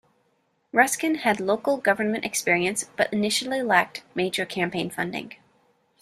Ruskin 0.73 1.13
had 1.17 1.39
local 1.39 1.77
government 1.77 2.25
experience 2.25 2.85
but 2.97 3.13
initially 3.13 3.61
lacked 3.61 4.01
major 4.15 4.47
campaign 4.47 4.89
funding. 4.89 5.33